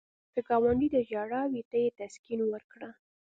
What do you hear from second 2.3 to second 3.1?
ورکړه